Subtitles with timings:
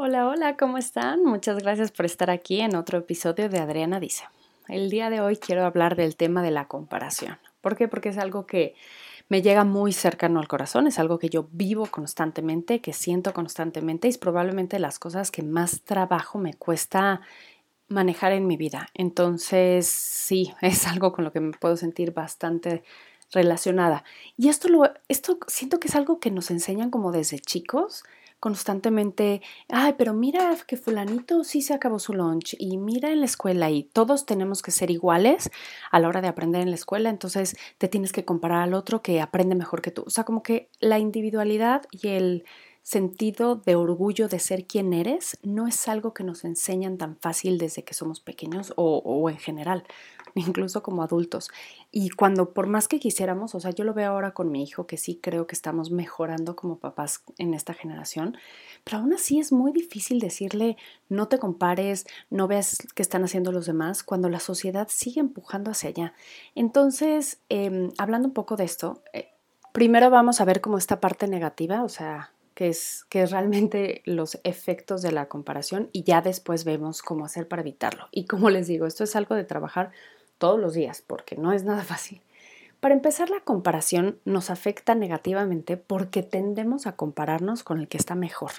[0.00, 1.24] Hola, hola, ¿cómo están?
[1.24, 4.26] Muchas gracias por estar aquí en otro episodio de Adriana Dice.
[4.68, 7.36] El día de hoy quiero hablar del tema de la comparación.
[7.60, 7.88] ¿Por qué?
[7.88, 8.76] Porque es algo que
[9.28, 14.06] me llega muy cercano al corazón, es algo que yo vivo constantemente, que siento constantemente
[14.06, 17.20] y es probablemente las cosas que más trabajo me cuesta
[17.88, 18.90] manejar en mi vida.
[18.94, 22.84] Entonces, sí, es algo con lo que me puedo sentir bastante
[23.32, 24.04] relacionada.
[24.36, 28.04] Y esto, lo, esto siento que es algo que nos enseñan como desde chicos,
[28.40, 33.26] constantemente, ay, pero mira que fulanito sí se acabó su lunch y mira en la
[33.26, 35.50] escuela y todos tenemos que ser iguales
[35.90, 39.02] a la hora de aprender en la escuela, entonces te tienes que comparar al otro
[39.02, 40.04] que aprende mejor que tú.
[40.06, 42.44] O sea, como que la individualidad y el
[42.88, 47.58] sentido de orgullo de ser quien eres no es algo que nos enseñan tan fácil
[47.58, 49.84] desde que somos pequeños o, o en general
[50.34, 51.50] incluso como adultos.
[51.90, 54.86] Y cuando por más que quisiéramos, o sea, yo lo veo ahora con mi hijo,
[54.86, 58.36] que sí creo que estamos mejorando como papás en esta generación,
[58.84, 60.76] pero aún así es muy difícil decirle,
[61.08, 65.70] no te compares, no veas qué están haciendo los demás, cuando la sociedad sigue empujando
[65.70, 66.14] hacia allá.
[66.54, 69.28] Entonces, em, hablando un poco de esto, eh,
[69.72, 74.02] primero vamos a ver como esta parte negativa, o sea, que es, que es realmente
[74.04, 78.08] los efectos de la comparación y ya después vemos cómo hacer para evitarlo.
[78.10, 79.92] Y como les digo, esto es algo de trabajar
[80.38, 82.20] todos los días, porque no es nada fácil.
[82.80, 88.16] Para empezar, la comparación nos afecta negativamente porque tendemos a compararnos con el que está
[88.16, 88.50] mejor.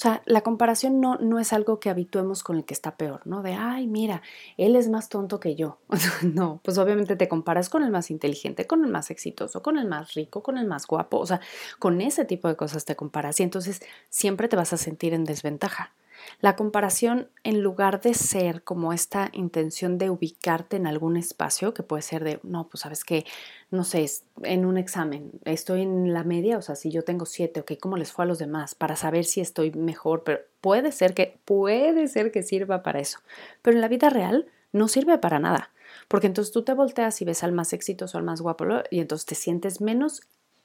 [0.00, 3.20] O sea, la comparación no, no es algo que habituemos con el que está peor,
[3.26, 3.42] ¿no?
[3.42, 4.22] De, ay, mira,
[4.56, 5.76] él es más tonto que yo.
[6.22, 9.86] no, pues obviamente te comparas con el más inteligente, con el más exitoso, con el
[9.86, 11.18] más rico, con el más guapo.
[11.18, 11.42] O sea,
[11.78, 15.24] con ese tipo de cosas te comparas y entonces siempre te vas a sentir en
[15.24, 15.92] desventaja.
[16.40, 21.82] La comparación, en lugar de ser como esta intención de ubicarte en algún espacio, que
[21.82, 23.24] puede ser de, no, pues sabes que,
[23.70, 24.06] no sé,
[24.42, 27.96] en un examen, estoy en la media, o sea, si yo tengo siete, ok, ¿cómo
[27.96, 28.74] les fue a los demás?
[28.74, 33.18] Para saber si estoy mejor, pero puede ser que, puede ser que sirva para eso.
[33.62, 35.70] Pero en la vida real no sirve para nada.
[36.08, 39.26] Porque entonces tú te volteas y ves al más exitoso, al más guapo, y entonces
[39.26, 40.22] te sientes menos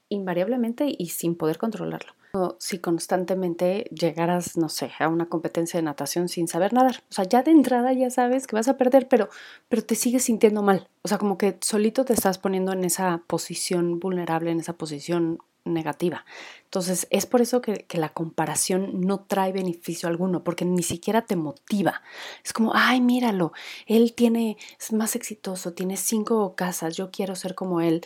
[0.09, 2.13] invariablemente y sin poder controlarlo.
[2.59, 7.01] Si constantemente llegaras, no sé, a una competencia de natación sin saber nadar.
[7.09, 9.29] O sea, ya de entrada ya sabes que vas a perder, pero,
[9.69, 10.89] pero te sigues sintiendo mal.
[11.03, 15.39] O sea, como que solito te estás poniendo en esa posición vulnerable, en esa posición
[15.63, 16.25] negativa.
[16.65, 21.23] Entonces, es por eso que, que, la comparación no trae beneficio alguno, porque ni siquiera
[21.23, 22.01] te motiva.
[22.43, 23.51] Es como, ay, míralo,
[23.87, 28.05] él tiene, es más exitoso, tiene cinco casas, yo quiero ser como él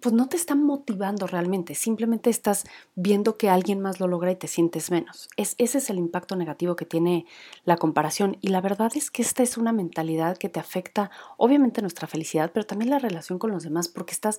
[0.00, 2.64] pues no te están motivando realmente, simplemente estás
[2.94, 5.28] viendo que alguien más lo logra y te sientes menos.
[5.36, 7.26] Es, ese es el impacto negativo que tiene
[7.64, 11.80] la comparación y la verdad es que esta es una mentalidad que te afecta obviamente
[11.80, 14.38] nuestra felicidad, pero también la relación con los demás porque estás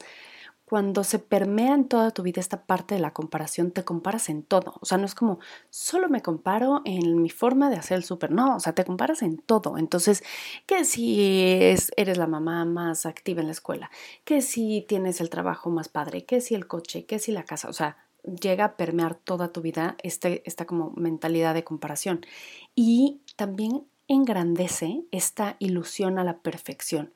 [0.65, 4.41] cuando se permea en toda tu vida esta parte de la comparación, te comparas en
[4.41, 4.75] todo.
[4.81, 5.39] O sea, no es como
[5.69, 8.31] solo me comparo en mi forma de hacer el súper.
[8.31, 9.77] No, o sea, te comparas en todo.
[9.77, 10.23] Entonces,
[10.65, 11.53] que si
[11.95, 13.91] eres la mamá más activa en la escuela,
[14.23, 17.69] que si tienes el trabajo más padre, que si el coche, que si la casa.
[17.69, 22.25] O sea, llega a permear toda tu vida este, esta como mentalidad de comparación.
[22.73, 27.13] Y también engrandece esta ilusión a la perfección.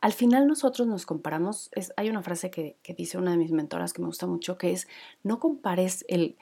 [0.00, 3.92] Al final nosotros nos comparamos, es, hay una frase que, dice una de mis mentoras
[3.92, 4.88] que me gusta mucho, que es,
[5.22, 6.36] no compares el,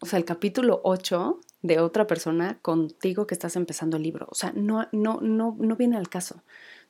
[0.00, 4.26] o sea, el capítulo 8 de otra persona contigo que estás empezando el libro.
[4.30, 6.42] O sea, no, no, no, no viene al caso.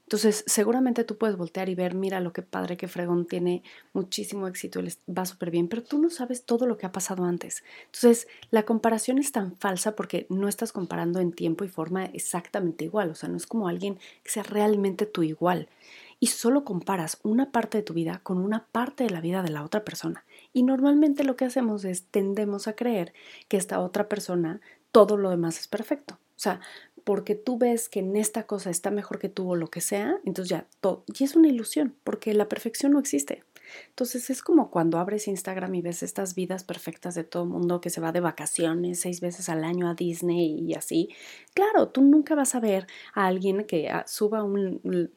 [0.07, 4.47] Entonces, seguramente tú puedes voltear y ver, mira lo que padre, que fregón, tiene muchísimo
[4.47, 7.65] éxito, va súper bien, pero tú no sabes todo lo que ha pasado antes.
[7.87, 12.85] Entonces, la comparación es tan falsa porque no estás comparando en tiempo y forma exactamente
[12.85, 15.69] igual, o sea, no es como alguien que sea realmente tu igual.
[16.21, 19.51] Y solo comparas una parte de tu vida con una parte de la vida de
[19.51, 20.25] la otra persona.
[20.53, 23.13] Y normalmente lo que hacemos es tendemos a creer
[23.49, 24.61] que esta otra persona
[24.93, 26.15] todo lo demás es perfecto.
[26.15, 26.61] O sea,
[27.07, 30.19] porque tú ves que en esta cosa está mejor que tú o lo que sea,
[30.25, 31.05] entonces ya todo.
[31.17, 33.45] Y es una ilusión, porque la perfección no existe.
[33.91, 37.91] Entonces es como cuando abres Instagram y ves estas vidas perfectas de todo mundo que
[37.91, 41.11] se va de vacaciones seis veces al año a Disney y así.
[41.55, 44.45] Claro, tú nunca vas a ver a alguien que ah, suba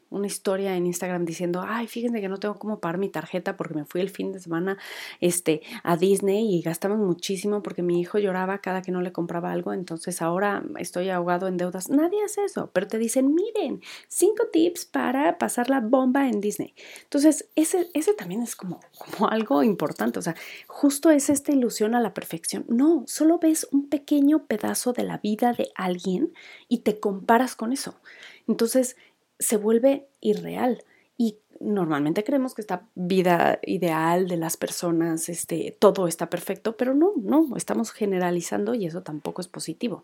[0.09, 3.75] una historia en Instagram diciendo, ay, fíjense que no tengo cómo pagar mi tarjeta porque
[3.75, 4.77] me fui el fin de semana
[5.19, 9.51] este, a Disney y gastamos muchísimo porque mi hijo lloraba cada que no le compraba
[9.51, 11.89] algo, entonces ahora estoy ahogado en deudas.
[11.89, 16.73] Nadie hace eso, pero te dicen, miren, cinco tips para pasar la bomba en Disney.
[17.03, 20.19] Entonces, ese, ese también es como, como algo importante.
[20.19, 20.35] O sea,
[20.67, 22.65] justo es esta ilusión a la perfección.
[22.67, 26.33] No, solo ves un pequeño pedazo de la vida de alguien
[26.67, 27.99] y te comparas con eso.
[28.47, 28.97] Entonces
[29.39, 30.83] se vuelve irreal.
[31.17, 36.93] Y normalmente creemos que esta vida ideal de las personas, este, todo está perfecto, pero
[36.93, 40.03] no, no, estamos generalizando y eso tampoco es positivo.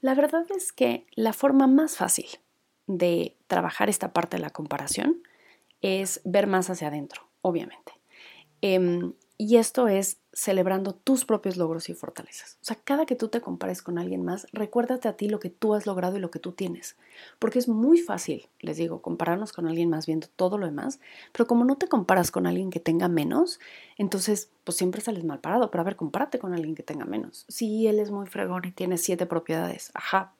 [0.00, 2.26] La verdad es que la forma más fácil
[2.86, 5.22] de trabajar esta parte de la comparación
[5.82, 7.92] es ver más hacia adentro, obviamente.
[8.60, 12.58] Em, y esto es celebrando tus propios logros y fortalezas.
[12.60, 15.48] O sea, cada que tú te compares con alguien más, recuérdate a ti lo que
[15.48, 16.96] tú has logrado y lo que tú tienes.
[17.38, 20.98] Porque es muy fácil, les digo, compararnos con alguien más viendo todo lo demás,
[21.32, 23.60] pero como no te comparas con alguien que tenga menos,
[23.96, 25.70] entonces pues siempre sales mal parado.
[25.70, 27.44] Pero a ver, compárate con alguien que tenga menos.
[27.48, 30.34] Si él es muy fregón y tiene siete propiedades, ajá,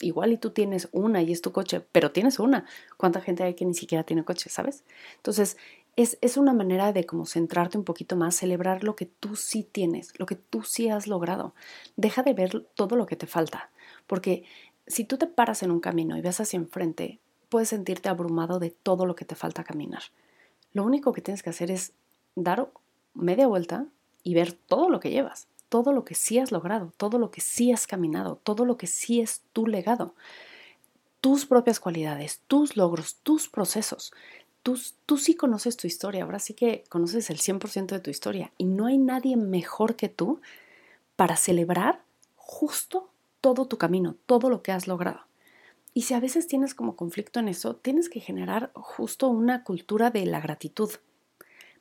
[0.00, 2.64] igual y tú tienes una y es tu coche, pero tienes una.
[2.96, 4.84] ¿Cuánta gente hay que ni siquiera tiene coche, sabes?
[5.16, 5.56] Entonces,
[5.96, 10.18] es, una manera de como centrarte un poquito más, celebrar lo que tú sí tienes,
[10.18, 11.54] lo que tú sí has logrado.
[11.96, 13.70] Deja de ver todo lo que te falta,
[14.06, 14.44] porque
[14.86, 17.18] si tú te paras en un camino y ves hacia enfrente,
[17.48, 20.02] puedes sentirte abrumado de todo lo que te falta caminar.
[20.72, 21.92] Lo único que tienes que hacer es
[22.34, 22.70] dar
[23.14, 23.86] media vuelta
[24.22, 27.40] y ver todo lo que llevas, todo lo que sí has logrado, todo lo que
[27.40, 30.14] sí has caminado, todo lo que sí es tu legado,
[31.22, 34.12] tus propias cualidades, tus logros, tus procesos
[34.62, 38.64] tú, sí conoces tu historia, ahora sí que conoces el 100% de tu historia y
[38.64, 40.40] no hay nadie mejor que tú
[41.16, 42.02] para celebrar
[42.36, 45.20] justo todo tu camino, todo lo que has logrado.
[45.92, 50.10] Y si a veces tienes como conflicto en eso, tienes que generar justo una cultura
[50.10, 50.90] de la gratitud,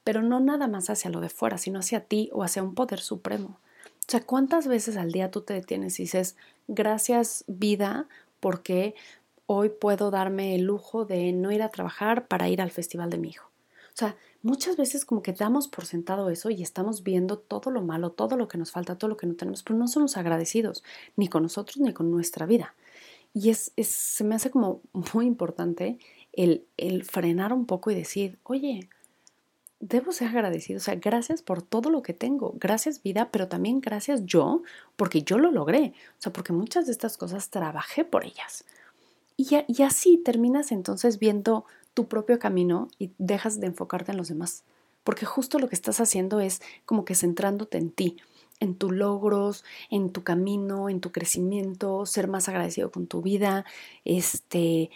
[0.03, 3.01] pero no nada más hacia lo de fuera, sino hacia ti o hacia un poder
[3.01, 3.59] supremo.
[4.09, 6.35] O sea, ¿cuántas veces al día tú te detienes y dices,
[6.67, 8.07] gracias vida,
[8.39, 8.95] porque
[9.45, 13.19] hoy puedo darme el lujo de no ir a trabajar para ir al festival de
[13.19, 13.51] mi hijo.
[13.93, 17.83] O sea, muchas veces como que damos por sentado eso y estamos viendo todo lo
[17.83, 20.83] malo, todo lo que nos falta, todo lo que no tenemos, pero no somos agradecidos
[21.15, 22.73] ni con nosotros ni con nuestra vida.
[23.35, 24.81] Y es, se me hace como
[25.13, 25.99] muy importante
[26.33, 28.89] el, el frenar un poco y decir, oye,
[29.79, 30.77] debo ser agradecido.
[30.77, 32.53] O sea, gracias por todo lo que tengo.
[32.59, 34.61] Gracias vida, pero también gracias yo,
[34.95, 35.93] porque yo lo logré.
[36.17, 38.65] O sea, porque muchas de estas cosas trabajé por ellas.
[39.37, 44.63] Y, así terminas entonces viendo tu propio camino y dejas de enfocarte en los demás.
[45.05, 48.17] Porque justo lo que estás haciendo es como que centrándote en ti,
[48.59, 53.63] en tus logros, en tu camino, en tu crecimiento, ser más agradecido con tu vida,
[54.03, 54.89] este,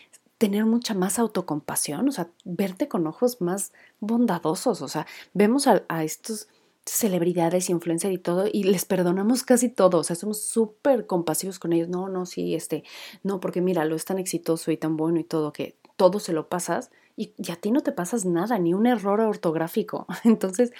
[0.43, 6.03] tener mucha más autocompasión, o sea, verte con ojos más bondadosos, o sea, vemos a,
[6.03, 6.49] estos
[6.85, 11.71] celebridades, influencer y todo, y les perdonamos casi todo, o sea, somos súper compasivos con
[11.71, 12.83] ellos, no, no, sí, este,
[13.23, 16.33] no, porque mira, lo es tan exitoso y tan bueno y todo, que todo se
[16.33, 20.07] lo pasas y a ti no te pasas nada, ni un error ortográfico.
[20.25, 20.71] Entonces,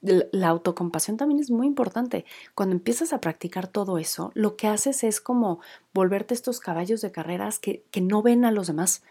[0.00, 2.24] la autocompasión también es muy importante.
[2.54, 5.60] Cuando empiezas a practicar todo eso, lo que haces es como
[5.94, 9.02] volverte estos caballos de carreras que, que no ven a los demás,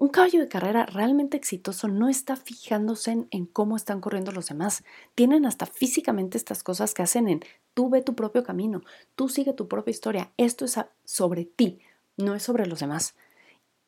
[0.00, 4.82] un caballo de carrera realmente exitoso no está fijándose en, cómo están corriendo los demás.
[5.14, 7.44] Tienen hasta físicamente estas cosas que hacen en
[7.74, 8.80] tú ve tu propio camino,
[9.14, 10.32] tú sigue tu propia historia.
[10.38, 11.80] Esto es sobre ti,
[12.16, 13.14] no es sobre los demás.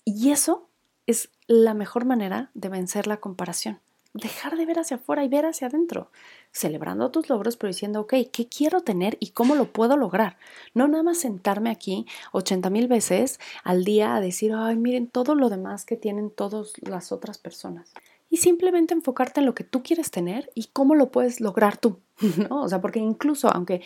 [0.04, 0.68] Y eso
[1.06, 3.80] es la mejor manera de vencer la comparación
[4.14, 6.10] dejar de ver hacia afuera y ver hacia adentro,
[6.50, 10.36] celebrando tus logros, pero diciendo, ok, ¿qué quiero tener y cómo lo puedo lograr?
[10.74, 15.34] No nada más sentarme aquí 80 mil veces al día a decir, ay, miren todo
[15.34, 17.92] lo demás que tienen todas las otras personas.
[18.28, 21.98] Y simplemente enfocarte en lo que tú quieres tener y cómo lo puedes lograr tú,
[22.48, 22.62] ¿no?
[22.62, 23.82] O sea, porque incluso aunque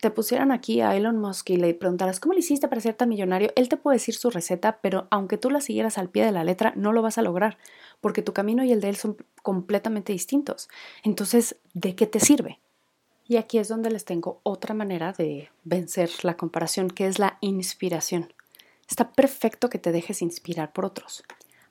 [0.00, 3.08] te pusieran aquí a Elon Musk y le preguntaras cómo le hiciste para ser tan
[3.08, 6.32] millonario, él te puede decir su receta, pero aunque tú la siguieras al pie de
[6.32, 7.58] la letra, no lo vas a lograr,
[8.04, 10.68] porque tu camino y el de él son completamente distintos.
[11.04, 12.60] Entonces, ¿de qué te sirve?
[13.26, 17.38] Y aquí es donde les tengo otra manera de vencer la comparación, que es la
[17.40, 18.34] inspiración.
[18.90, 21.24] Está perfecto que te dejes inspirar por otros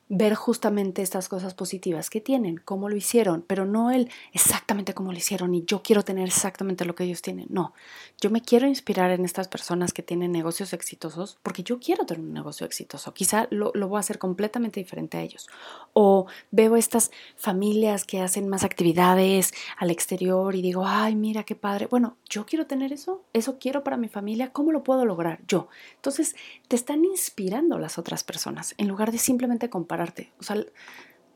[0.10, 5.12] ver justamente estas cosas positivas que tienen, cómo lo hicieron, pero no el exactamente cómo
[5.12, 7.48] lo hicieron y yo quiero tener exactamente lo que ellos tienen.
[7.50, 7.74] No,
[8.19, 12.22] yo me quiero inspirar en estas personas que tienen negocios exitosos porque yo quiero tener
[12.22, 13.13] un negocio exitoso.
[13.13, 15.48] Quizá lo, lo voy a hacer completamente diferente a ellos.
[15.93, 21.55] O veo estas familias que hacen más actividades al exterior y digo, ay, mira qué
[21.55, 21.88] padre.
[21.88, 25.69] Bueno, yo quiero tener eso, eso quiero para mi familia, ¿cómo lo puedo lograr yo?
[25.95, 26.36] Entonces,
[26.67, 29.92] te están inspirando las otras personas en lugar de simplemente compartir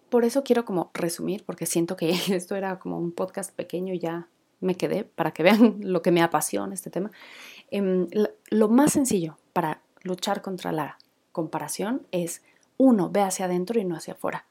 [0.09, 3.99] por eso quiero como resumir, porque siento que esto era como un podcast pequeño y
[3.99, 4.27] ya
[4.59, 7.11] me quedé para que vean lo que me apasiona este tema.
[7.71, 8.07] Em,
[8.49, 10.97] lo más sencillo para luchar contra la
[11.31, 12.41] comparación es,
[12.77, 14.45] uno, ve hacia adentro y no hacia afuera.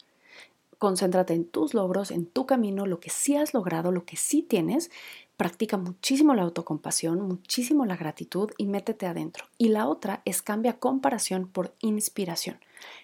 [0.78, 4.42] Concéntrate en tus logros, en tu camino, lo que sí has logrado, lo que sí
[4.42, 4.90] tienes,
[5.36, 9.46] practica muchísimo la autocompasión, muchísimo la gratitud y métete adentro.
[9.56, 12.58] Y la otra es cambia comparación por inspiración.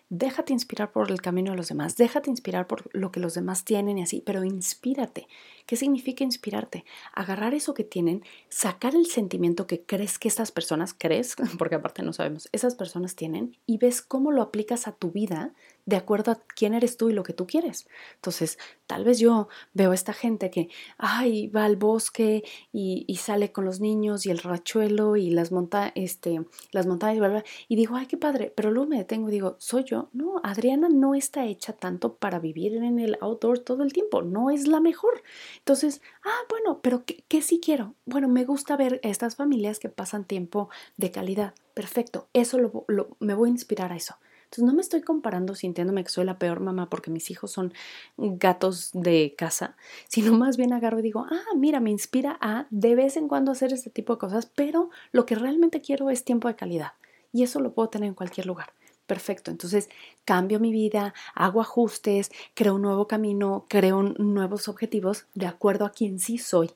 [0.08, 3.64] Déjate inspirar por el camino de los demás, déjate inspirar por lo que los demás
[3.64, 5.26] tienen y así, pero inspírate.
[5.66, 6.84] ¿Qué significa inspirarte?
[7.12, 12.02] Agarrar eso que tienen, sacar el sentimiento que crees que estas personas, crees, porque aparte
[12.02, 16.32] no sabemos, esas personas tienen y ves cómo lo aplicas a tu vida de acuerdo
[16.32, 17.88] a quién eres tú y lo que tú quieres.
[18.14, 23.52] Entonces, tal vez yo veo a esta gente que, ay, va al bosque y, sale
[23.52, 28.06] con los niños y el rachuelo y las, monta este, las montañas, y digo, ay,
[28.06, 30.08] qué padre, pero luego me detengo y digo, soy yo.
[30.12, 34.50] No, Adriana no está hecha tanto para vivir en el outdoor todo el tiempo, no
[34.50, 35.22] es la mejor.
[35.58, 37.94] Entonces, ah, bueno, pero ¿qué, qué sí quiero?
[38.06, 41.54] Bueno, me gusta ver estas familias que pasan tiempo de calidad.
[41.74, 42.86] Perfecto, eso lo,
[43.20, 44.16] me voy a inspirar a eso.
[44.52, 47.72] Entonces no me estoy comparando sintiéndome que soy la peor mamá porque mis hijos son
[48.18, 49.76] gatos de casa,
[50.08, 53.50] sino más bien agarro y digo, ah, mira, me inspira a de vez en cuando
[53.50, 56.92] hacer este tipo de cosas, pero lo que realmente quiero es tiempo de calidad
[57.32, 58.74] y eso lo puedo tener en cualquier lugar.
[59.06, 59.88] Perfecto, entonces
[60.26, 65.92] cambio mi vida, hago ajustes, creo un nuevo camino, creo nuevos objetivos de acuerdo a
[65.92, 66.72] quien sí soy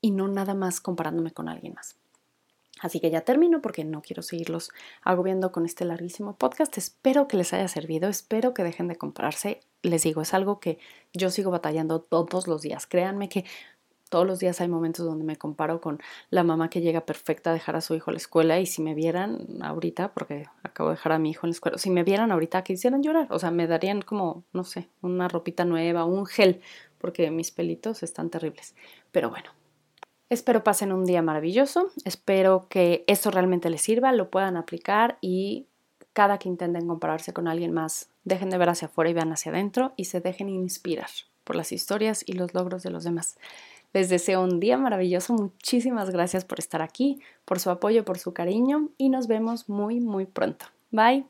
[0.00, 1.96] y no nada más comparándome con alguien más.
[2.80, 4.70] Así que ya termino porque no quiero seguirlos
[5.02, 6.76] agobiando con este larguísimo podcast.
[6.78, 9.60] Espero que les haya servido, espero que dejen de compararse.
[9.82, 10.78] Les digo, es algo que
[11.12, 12.86] yo sigo batallando todos los días.
[12.86, 13.44] Créanme que
[14.12, 15.98] todos los días hay momentos donde me comparo con
[16.28, 18.82] la mamá que llega perfecta a dejar a su hijo a la escuela y si
[18.82, 22.04] me vieran ahorita, porque acabo de dejar a mi hijo en la escuela, si me
[22.04, 26.26] vieran ahorita quisieran llorar, o sea, me darían como, no sé, una ropita nueva, un
[26.26, 26.60] gel,
[26.98, 28.74] porque mis pelitos están terribles.
[29.12, 29.50] Pero bueno,
[30.32, 35.66] Espero pasen un día maravilloso, espero que esto realmente les sirva, lo puedan aplicar y
[36.14, 39.52] cada que intenten compararse con alguien más, dejen de ver hacia afuera y vean hacia
[39.52, 41.10] adentro y se dejen inspirar
[41.44, 43.36] por las historias y los logros de los demás.
[43.92, 48.32] Les deseo un día maravilloso, muchísimas gracias por estar aquí, por su apoyo, por su
[48.32, 50.64] cariño y nos vemos muy, muy pronto.
[50.92, 51.26] Bye.